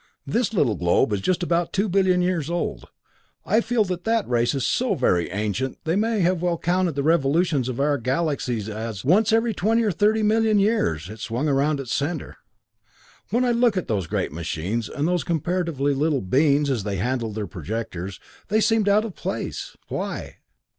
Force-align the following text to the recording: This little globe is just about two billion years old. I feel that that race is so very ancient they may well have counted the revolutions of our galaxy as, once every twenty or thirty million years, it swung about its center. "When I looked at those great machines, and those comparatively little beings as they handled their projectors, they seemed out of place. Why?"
This 0.25 0.51
little 0.51 0.73
globe 0.73 1.13
is 1.13 1.21
just 1.21 1.43
about 1.43 1.73
two 1.73 1.87
billion 1.87 2.23
years 2.23 2.49
old. 2.49 2.87
I 3.45 3.61
feel 3.61 3.83
that 3.83 4.03
that 4.05 4.27
race 4.27 4.55
is 4.55 4.65
so 4.65 4.95
very 4.95 5.29
ancient 5.29 5.77
they 5.83 5.95
may 5.95 6.23
well 6.31 6.55
have 6.55 6.61
counted 6.63 6.93
the 6.95 7.03
revolutions 7.03 7.69
of 7.69 7.79
our 7.79 7.99
galaxy 7.99 8.63
as, 8.71 9.05
once 9.05 9.31
every 9.31 9.53
twenty 9.53 9.83
or 9.83 9.91
thirty 9.91 10.23
million 10.23 10.57
years, 10.57 11.07
it 11.07 11.19
swung 11.19 11.47
about 11.47 11.79
its 11.79 11.93
center. 11.93 12.37
"When 13.29 13.45
I 13.45 13.51
looked 13.51 13.77
at 13.77 13.87
those 13.87 14.07
great 14.07 14.31
machines, 14.31 14.89
and 14.89 15.07
those 15.07 15.23
comparatively 15.23 15.93
little 15.93 16.21
beings 16.21 16.71
as 16.71 16.81
they 16.83 16.95
handled 16.95 17.35
their 17.35 17.45
projectors, 17.45 18.19
they 18.47 18.59
seemed 18.59 18.89
out 18.89 19.05
of 19.05 19.13
place. 19.15 19.77
Why?" 19.87 20.37